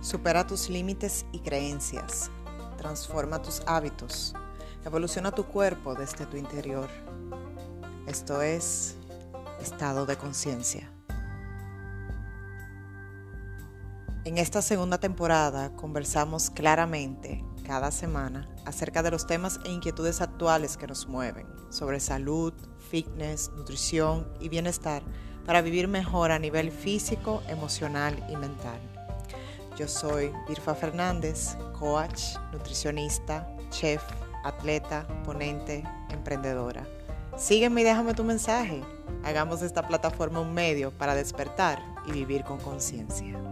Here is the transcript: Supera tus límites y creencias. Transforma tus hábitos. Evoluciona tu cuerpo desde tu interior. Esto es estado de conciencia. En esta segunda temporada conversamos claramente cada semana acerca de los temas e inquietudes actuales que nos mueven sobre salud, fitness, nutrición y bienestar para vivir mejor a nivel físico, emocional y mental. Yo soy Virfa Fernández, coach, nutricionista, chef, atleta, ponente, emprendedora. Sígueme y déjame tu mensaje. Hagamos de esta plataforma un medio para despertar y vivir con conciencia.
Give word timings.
Supera 0.00 0.46
tus 0.46 0.70
límites 0.70 1.26
y 1.30 1.40
creencias. 1.40 2.30
Transforma 2.78 3.42
tus 3.42 3.62
hábitos. 3.66 4.34
Evoluciona 4.84 5.30
tu 5.30 5.44
cuerpo 5.44 5.94
desde 5.94 6.24
tu 6.24 6.38
interior. 6.38 6.88
Esto 8.06 8.40
es 8.40 8.96
estado 9.60 10.06
de 10.06 10.16
conciencia. 10.16 10.90
En 14.24 14.38
esta 14.38 14.62
segunda 14.62 14.98
temporada 14.98 15.76
conversamos 15.76 16.48
claramente 16.48 17.44
cada 17.66 17.90
semana 17.90 18.48
acerca 18.64 19.02
de 19.02 19.10
los 19.10 19.26
temas 19.26 19.60
e 19.64 19.70
inquietudes 19.70 20.22
actuales 20.22 20.78
que 20.78 20.86
nos 20.86 21.08
mueven 21.08 21.46
sobre 21.68 22.00
salud, 22.00 22.54
fitness, 22.90 23.50
nutrición 23.54 24.26
y 24.40 24.48
bienestar 24.48 25.02
para 25.44 25.60
vivir 25.60 25.88
mejor 25.88 26.32
a 26.32 26.38
nivel 26.38 26.70
físico, 26.70 27.42
emocional 27.48 28.24
y 28.30 28.36
mental. 28.36 28.80
Yo 29.80 29.88
soy 29.88 30.30
Virfa 30.46 30.74
Fernández, 30.74 31.56
coach, 31.78 32.36
nutricionista, 32.52 33.48
chef, 33.70 34.02
atleta, 34.44 35.06
ponente, 35.24 35.82
emprendedora. 36.10 36.86
Sígueme 37.38 37.80
y 37.80 37.84
déjame 37.84 38.12
tu 38.12 38.22
mensaje. 38.22 38.82
Hagamos 39.24 39.60
de 39.60 39.66
esta 39.68 39.88
plataforma 39.88 40.40
un 40.40 40.52
medio 40.52 40.90
para 40.90 41.14
despertar 41.14 41.82
y 42.06 42.12
vivir 42.12 42.44
con 42.44 42.58
conciencia. 42.58 43.42